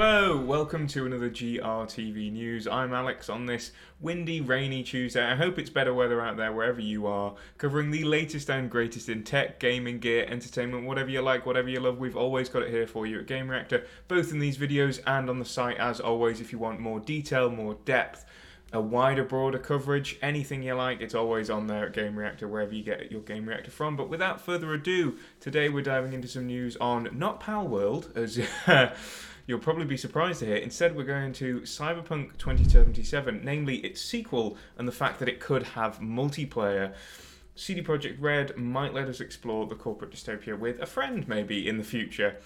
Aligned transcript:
Hello, 0.00 0.36
welcome 0.36 0.86
to 0.86 1.06
another 1.06 1.28
GRTV 1.28 2.30
News. 2.30 2.68
I'm 2.68 2.94
Alex 2.94 3.28
on 3.28 3.46
this 3.46 3.72
windy, 4.00 4.40
rainy 4.40 4.84
Tuesday. 4.84 5.24
I 5.24 5.34
hope 5.34 5.58
it's 5.58 5.70
better 5.70 5.92
weather 5.92 6.20
out 6.20 6.36
there 6.36 6.52
wherever 6.52 6.80
you 6.80 7.08
are, 7.08 7.34
covering 7.56 7.90
the 7.90 8.04
latest 8.04 8.48
and 8.48 8.70
greatest 8.70 9.08
in 9.08 9.24
tech, 9.24 9.58
gaming, 9.58 9.98
gear, 9.98 10.24
entertainment, 10.28 10.86
whatever 10.86 11.10
you 11.10 11.20
like, 11.20 11.46
whatever 11.46 11.68
you 11.68 11.80
love. 11.80 11.98
We've 11.98 12.16
always 12.16 12.48
got 12.48 12.62
it 12.62 12.70
here 12.70 12.86
for 12.86 13.08
you 13.08 13.18
at 13.18 13.26
Gamereactor, 13.26 13.86
both 14.06 14.30
in 14.30 14.38
these 14.38 14.56
videos 14.56 15.00
and 15.04 15.28
on 15.28 15.40
the 15.40 15.44
site 15.44 15.78
as 15.78 15.98
always. 15.98 16.40
If 16.40 16.52
you 16.52 16.60
want 16.60 16.78
more 16.78 17.00
detail, 17.00 17.50
more 17.50 17.74
depth, 17.84 18.24
a 18.72 18.80
wider, 18.80 19.24
broader 19.24 19.58
coverage, 19.58 20.18
anything 20.20 20.62
you 20.62 20.74
like, 20.74 21.00
it's 21.00 21.14
always 21.14 21.48
on 21.48 21.66
there 21.66 21.86
at 21.86 21.94
Gamereactor, 21.94 22.48
wherever 22.48 22.74
you 22.74 22.82
get 22.82 23.10
your 23.10 23.22
Gamereactor 23.22 23.70
from. 23.70 23.96
But 23.96 24.10
without 24.10 24.40
further 24.40 24.74
ado, 24.74 25.16
today 25.40 25.68
we're 25.68 25.82
diving 25.82 26.12
into 26.12 26.28
some 26.28 26.46
news 26.46 26.76
on 26.76 27.08
not 27.12 27.40
Palworld, 27.40 28.14
as 28.16 28.38
you'll 29.46 29.58
probably 29.58 29.86
be 29.86 29.96
surprised 29.96 30.40
to 30.40 30.46
hear. 30.46 30.56
Instead, 30.56 30.94
we're 30.94 31.04
going 31.04 31.32
to 31.34 31.60
Cyberpunk 31.60 32.36
2077, 32.36 33.40
namely 33.42 33.76
its 33.78 34.02
sequel 34.02 34.58
and 34.76 34.86
the 34.86 34.92
fact 34.92 35.18
that 35.20 35.28
it 35.28 35.40
could 35.40 35.62
have 35.62 35.98
multiplayer. 36.00 36.92
CD 37.54 37.82
Projekt 37.82 38.20
Red 38.20 38.56
might 38.56 38.94
let 38.94 39.08
us 39.08 39.20
explore 39.20 39.66
the 39.66 39.74
corporate 39.74 40.12
dystopia 40.12 40.56
with 40.56 40.78
a 40.80 40.86
friend, 40.86 41.26
maybe, 41.26 41.66
in 41.66 41.78
the 41.78 41.84
future. 41.84 42.36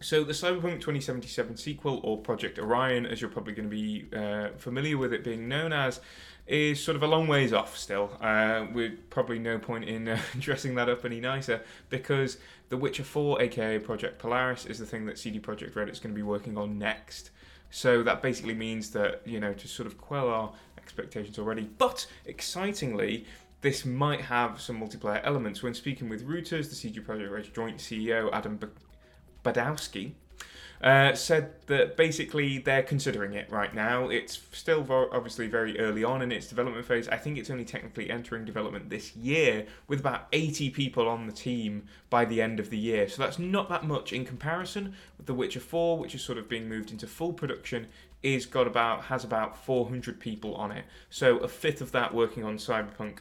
So, 0.00 0.22
the 0.22 0.32
Cyberpunk 0.32 0.80
2077 0.80 1.56
sequel, 1.56 2.00
or 2.04 2.18
Project 2.18 2.58
Orion, 2.58 3.04
as 3.04 3.20
you're 3.20 3.30
probably 3.30 3.52
going 3.52 3.68
to 3.68 3.74
be 3.74 4.06
uh, 4.16 4.50
familiar 4.56 4.96
with 4.96 5.12
it 5.12 5.24
being 5.24 5.48
known 5.48 5.72
as, 5.72 6.00
is 6.46 6.82
sort 6.82 6.96
of 6.96 7.02
a 7.02 7.06
long 7.06 7.26
ways 7.26 7.52
off 7.52 7.76
still. 7.76 8.16
Uh, 8.20 8.66
with 8.72 9.10
probably 9.10 9.38
no 9.38 9.58
point 9.58 9.84
in 9.84 10.08
uh, 10.08 10.20
dressing 10.38 10.74
that 10.76 10.88
up 10.88 11.04
any 11.04 11.20
nicer 11.20 11.62
because 11.90 12.38
The 12.68 12.76
Witcher 12.76 13.04
4, 13.04 13.42
aka 13.42 13.78
Project 13.78 14.18
Polaris, 14.18 14.66
is 14.66 14.78
the 14.78 14.86
thing 14.86 15.04
that 15.06 15.18
CD 15.18 15.40
Projekt 15.40 15.74
Red 15.74 15.88
is 15.88 15.98
going 15.98 16.14
to 16.14 16.16
be 16.16 16.22
working 16.22 16.56
on 16.56 16.78
next. 16.78 17.30
So 17.70 18.02
that 18.02 18.22
basically 18.22 18.54
means 18.54 18.90
that, 18.90 19.20
you 19.26 19.40
know, 19.40 19.52
to 19.52 19.68
sort 19.68 19.86
of 19.86 19.98
quell 19.98 20.28
our 20.28 20.52
expectations 20.78 21.38
already. 21.38 21.68
But 21.76 22.06
excitingly, 22.24 23.26
this 23.60 23.84
might 23.84 24.22
have 24.22 24.60
some 24.60 24.80
multiplayer 24.80 25.20
elements. 25.24 25.62
When 25.62 25.74
speaking 25.74 26.08
with 26.08 26.26
Reuters, 26.26 26.70
the 26.70 26.74
CD 26.74 27.00
Projekt 27.00 27.30
Red 27.30 27.52
joint 27.52 27.78
CEO 27.78 28.30
Adam 28.32 28.56
Badowski, 29.52 30.12
uh, 30.82 31.12
said 31.14 31.50
that 31.66 31.96
basically 31.96 32.58
they're 32.58 32.82
considering 32.82 33.34
it 33.34 33.50
right 33.50 33.74
now. 33.74 34.08
It's 34.08 34.38
still 34.52 34.82
vo- 34.82 35.08
obviously 35.12 35.48
very 35.48 35.78
early 35.78 36.04
on 36.04 36.22
in 36.22 36.30
its 36.30 36.46
development 36.46 36.84
phase. 36.86 37.08
I 37.08 37.16
think 37.16 37.36
it's 37.36 37.50
only 37.50 37.64
technically 37.64 38.10
entering 38.10 38.44
development 38.44 38.88
this 38.88 39.16
year 39.16 39.66
with 39.88 40.00
about 40.00 40.28
80 40.32 40.70
people 40.70 41.08
on 41.08 41.26
the 41.26 41.32
team 41.32 41.84
by 42.10 42.24
the 42.24 42.40
end 42.40 42.60
of 42.60 42.70
the 42.70 42.78
year. 42.78 43.08
So 43.08 43.22
that's 43.22 43.38
not 43.38 43.68
that 43.70 43.84
much 43.84 44.12
in 44.12 44.24
comparison 44.24 44.94
with 45.16 45.26
The 45.26 45.34
Witcher 45.34 45.60
4, 45.60 45.98
which 45.98 46.14
is 46.14 46.22
sort 46.22 46.38
of 46.38 46.48
being 46.48 46.68
moved 46.68 46.90
into 46.90 47.06
full 47.06 47.32
production. 47.32 47.88
Is 48.20 48.46
got 48.46 48.66
about 48.66 49.04
has 49.04 49.22
about 49.22 49.64
400 49.64 50.18
people 50.18 50.56
on 50.56 50.72
it, 50.72 50.84
so 51.08 51.38
a 51.38 51.46
fifth 51.46 51.80
of 51.80 51.92
that 51.92 52.12
working 52.12 52.42
on 52.42 52.56
Cyberpunk 52.56 53.18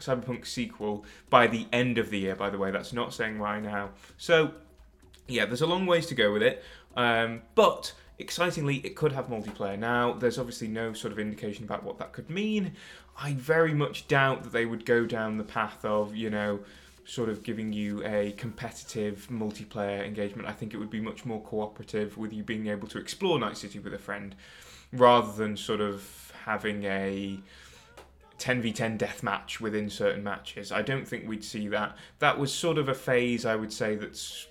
Cyberpunk 0.00 0.46
sequel 0.46 1.04
by 1.28 1.46
the 1.46 1.66
end 1.70 1.98
of 1.98 2.08
the 2.08 2.20
year. 2.20 2.34
By 2.34 2.48
the 2.48 2.56
way, 2.56 2.70
that's 2.70 2.94
not 2.94 3.12
saying 3.12 3.38
right 3.38 3.62
now. 3.62 3.90
So 4.16 4.54
yeah, 5.30 5.46
there's 5.46 5.62
a 5.62 5.66
long 5.66 5.86
ways 5.86 6.06
to 6.06 6.14
go 6.14 6.32
with 6.32 6.42
it, 6.42 6.62
um, 6.96 7.42
but 7.54 7.92
excitingly, 8.18 8.76
it 8.76 8.94
could 8.94 9.12
have 9.12 9.26
multiplayer. 9.28 9.78
Now, 9.78 10.12
there's 10.12 10.38
obviously 10.38 10.68
no 10.68 10.92
sort 10.92 11.12
of 11.12 11.18
indication 11.18 11.64
about 11.64 11.82
what 11.82 11.98
that 11.98 12.12
could 12.12 12.30
mean. 12.30 12.72
I 13.18 13.32
very 13.34 13.74
much 13.74 14.08
doubt 14.08 14.44
that 14.44 14.52
they 14.52 14.66
would 14.66 14.84
go 14.84 15.06
down 15.06 15.38
the 15.38 15.44
path 15.44 15.84
of, 15.84 16.14
you 16.14 16.30
know, 16.30 16.60
sort 17.04 17.28
of 17.28 17.42
giving 17.42 17.72
you 17.72 18.04
a 18.04 18.32
competitive 18.32 19.26
multiplayer 19.30 20.06
engagement. 20.06 20.48
I 20.48 20.52
think 20.52 20.74
it 20.74 20.76
would 20.76 20.90
be 20.90 21.00
much 21.00 21.24
more 21.24 21.42
cooperative 21.42 22.16
with 22.16 22.32
you 22.32 22.42
being 22.42 22.68
able 22.68 22.88
to 22.88 22.98
explore 22.98 23.38
Night 23.38 23.56
City 23.56 23.78
with 23.78 23.94
a 23.94 23.98
friend 23.98 24.34
rather 24.92 25.32
than 25.32 25.56
sort 25.56 25.80
of 25.80 26.32
having 26.44 26.84
a 26.84 27.38
10v10 28.38 28.98
deathmatch 28.98 29.60
within 29.60 29.90
certain 29.90 30.24
matches. 30.24 30.72
I 30.72 30.82
don't 30.82 31.06
think 31.06 31.28
we'd 31.28 31.44
see 31.44 31.68
that. 31.68 31.96
That 32.20 32.38
was 32.38 32.52
sort 32.52 32.78
of 32.78 32.88
a 32.88 32.94
phase, 32.94 33.44
I 33.44 33.56
would 33.56 33.72
say, 33.72 33.96
that's 33.96 34.46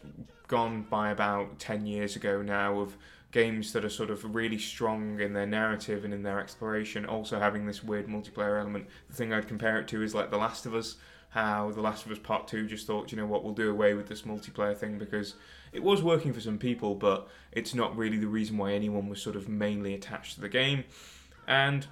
gone 0.50 0.86
by 0.90 1.12
about 1.12 1.60
10 1.60 1.86
years 1.86 2.18
ago 2.18 2.42
now 2.42 2.80
of 2.80 2.98
games 3.32 3.72
that 3.72 3.86
are 3.86 3.90
sort 3.90 4.10
of 4.10 4.36
really 4.36 4.58
strong 4.58 5.20
in 5.20 5.34
their 5.34 5.46
narrative 5.46 6.04
and 6.04 6.14
in 6.14 6.24
their 6.24 6.40
exploration, 6.40 7.06
also 7.06 7.40
having 7.40 7.66
this 7.66 7.84
weird 7.84 8.08
multiplayer 8.08 8.60
element. 8.60 8.88
The 9.08 9.16
thing 9.16 9.32
I'd 9.32 9.48
compare 9.48 9.80
it 9.80 9.88
to 9.90 10.02
is 10.02 10.16
like 10.16 10.32
The 10.32 10.38
Last 10.38 10.66
of 10.66 10.74
Us, 10.74 10.98
how 11.30 11.72
The 11.72 11.82
Last 11.82 12.06
of 12.06 12.12
Us 12.12 12.18
Part 12.18 12.48
2 12.48 12.68
just 12.68 12.88
thought, 12.88 13.12
you 13.12 13.18
know 13.18 13.28
what, 13.28 13.44
we'll 13.44 13.54
do 13.54 13.70
away 13.70 13.94
with 13.94 14.10
this 14.10 14.24
multiplayer 14.24 14.76
thing 14.76 14.98
because 14.98 15.36
it 15.72 15.84
was 15.84 16.02
working 16.02 16.34
for 16.34 16.42
some 16.42 16.58
people, 16.58 16.96
but 16.96 17.30
it's 17.52 17.76
not 17.76 17.96
really 17.96 18.18
the 18.18 18.28
reason 18.28 18.58
why 18.58 18.74
anyone 18.74 19.08
was 19.08 19.22
sort 19.22 19.36
of 19.36 19.48
mainly 19.48 19.94
attached 19.94 20.34
to 20.36 20.42
the 20.42 20.50
game. 20.50 20.84
And 21.48 21.86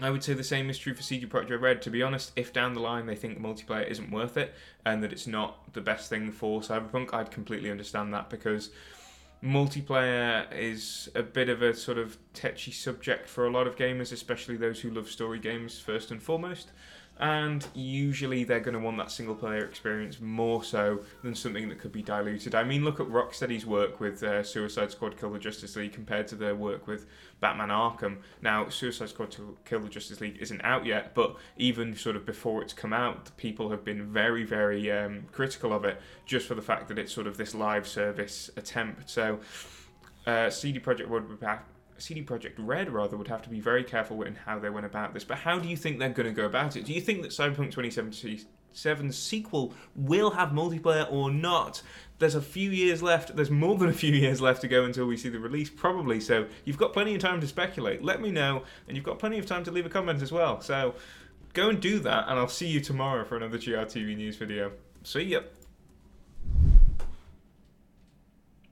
I 0.00 0.10
would 0.10 0.24
say 0.24 0.34
the 0.34 0.44
same 0.44 0.70
is 0.70 0.78
true 0.78 0.94
for 0.94 1.02
CD 1.02 1.26
Projekt 1.26 1.60
Red. 1.60 1.80
To 1.82 1.90
be 1.90 2.02
honest, 2.02 2.32
if 2.36 2.52
down 2.52 2.74
the 2.74 2.80
line 2.80 3.06
they 3.06 3.14
think 3.14 3.40
multiplayer 3.40 3.88
isn't 3.88 4.10
worth 4.10 4.36
it 4.36 4.54
and 4.84 5.02
that 5.02 5.12
it's 5.12 5.26
not 5.26 5.72
the 5.72 5.80
best 5.80 6.10
thing 6.10 6.32
for 6.32 6.60
Cyberpunk, 6.60 7.14
I'd 7.14 7.30
completely 7.30 7.70
understand 7.70 8.12
that 8.12 8.28
because 8.28 8.70
multiplayer 9.42 10.46
is 10.52 11.08
a 11.14 11.22
bit 11.22 11.48
of 11.48 11.62
a 11.62 11.74
sort 11.74 11.98
of 11.98 12.16
tetchy 12.32 12.72
subject 12.72 13.28
for 13.28 13.46
a 13.46 13.50
lot 13.50 13.66
of 13.66 13.76
gamers, 13.76 14.12
especially 14.12 14.56
those 14.56 14.80
who 14.80 14.90
love 14.90 15.08
story 15.08 15.38
games 15.38 15.78
first 15.78 16.10
and 16.10 16.22
foremost 16.22 16.70
and 17.20 17.66
usually 17.74 18.42
they're 18.42 18.60
going 18.60 18.74
to 18.74 18.80
want 18.80 18.96
that 18.96 19.10
single 19.10 19.36
player 19.36 19.64
experience 19.64 20.20
more 20.20 20.64
so 20.64 21.00
than 21.22 21.34
something 21.34 21.68
that 21.68 21.78
could 21.78 21.92
be 21.92 22.02
diluted. 22.02 22.54
I 22.54 22.64
mean, 22.64 22.84
look 22.84 22.98
at 22.98 23.06
Rocksteady's 23.06 23.64
work 23.64 24.00
with 24.00 24.22
uh, 24.22 24.42
Suicide 24.42 24.90
Squad 24.90 25.16
Kill 25.16 25.30
the 25.30 25.38
Justice 25.38 25.76
League 25.76 25.92
compared 25.92 26.26
to 26.28 26.34
their 26.34 26.56
work 26.56 26.88
with 26.88 27.06
Batman 27.40 27.68
Arkham. 27.68 28.18
Now, 28.42 28.68
Suicide 28.68 29.10
Squad 29.10 29.36
Kill 29.64 29.80
the 29.80 29.88
Justice 29.88 30.20
League 30.20 30.38
isn't 30.40 30.60
out 30.64 30.86
yet, 30.86 31.14
but 31.14 31.36
even 31.56 31.94
sort 31.94 32.16
of 32.16 32.26
before 32.26 32.62
it's 32.62 32.72
come 32.72 32.92
out, 32.92 33.36
people 33.36 33.70
have 33.70 33.84
been 33.84 34.12
very, 34.12 34.44
very 34.44 34.90
um, 34.90 35.26
critical 35.30 35.72
of 35.72 35.84
it 35.84 36.00
just 36.26 36.48
for 36.48 36.56
the 36.56 36.62
fact 36.62 36.88
that 36.88 36.98
it's 36.98 37.12
sort 37.12 37.28
of 37.28 37.36
this 37.36 37.54
live 37.54 37.86
service 37.86 38.50
attempt. 38.56 39.08
So, 39.08 39.38
uh, 40.26 40.50
CD 40.50 40.80
Projekt 40.80 41.08
would 41.08 41.38
CD 42.04 42.22
Projekt 42.22 42.54
Red 42.58 42.90
rather 42.90 43.16
would 43.16 43.28
have 43.28 43.40
to 43.42 43.48
be 43.48 43.60
very 43.60 43.82
careful 43.82 44.22
in 44.22 44.34
how 44.34 44.58
they 44.58 44.68
went 44.68 44.84
about 44.84 45.14
this. 45.14 45.24
But 45.24 45.38
how 45.38 45.58
do 45.58 45.68
you 45.68 45.76
think 45.76 45.98
they're 45.98 46.10
going 46.10 46.28
to 46.28 46.32
go 46.32 46.44
about 46.44 46.76
it? 46.76 46.84
Do 46.84 46.92
you 46.92 47.00
think 47.00 47.22
that 47.22 47.30
Cyberpunk 47.30 47.72
2077's 47.72 49.18
sequel 49.18 49.72
will 49.96 50.30
have 50.32 50.50
multiplayer 50.50 51.10
or 51.10 51.30
not? 51.30 51.80
There's 52.18 52.34
a 52.34 52.42
few 52.42 52.70
years 52.70 53.02
left. 53.02 53.34
There's 53.34 53.50
more 53.50 53.78
than 53.78 53.88
a 53.88 53.94
few 53.94 54.12
years 54.12 54.42
left 54.42 54.60
to 54.60 54.68
go 54.68 54.84
until 54.84 55.06
we 55.06 55.16
see 55.16 55.30
the 55.30 55.40
release, 55.40 55.70
probably. 55.70 56.20
So 56.20 56.46
you've 56.66 56.78
got 56.78 56.92
plenty 56.92 57.14
of 57.14 57.22
time 57.22 57.40
to 57.40 57.46
speculate. 57.46 58.04
Let 58.04 58.20
me 58.20 58.30
know, 58.30 58.64
and 58.86 58.96
you've 58.96 59.06
got 59.06 59.18
plenty 59.18 59.38
of 59.38 59.46
time 59.46 59.64
to 59.64 59.70
leave 59.70 59.86
a 59.86 59.90
comment 59.90 60.20
as 60.20 60.30
well. 60.30 60.60
So 60.60 60.94
go 61.54 61.70
and 61.70 61.80
do 61.80 62.00
that, 62.00 62.26
and 62.28 62.38
I'll 62.38 62.48
see 62.48 62.68
you 62.68 62.80
tomorrow 62.80 63.24
for 63.24 63.38
another 63.38 63.56
GRTV 63.56 64.14
news 64.14 64.36
video. 64.36 64.72
See 65.04 65.22
ya. 65.22 65.40